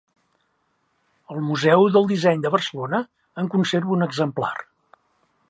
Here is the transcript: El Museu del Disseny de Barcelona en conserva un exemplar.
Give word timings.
El 1.35 1.43
Museu 1.49 1.85
del 1.97 2.09
Disseny 2.13 2.41
de 2.47 2.53
Barcelona 2.57 3.03
en 3.43 3.53
conserva 3.57 3.95
un 3.99 4.09
exemplar. 4.09 4.53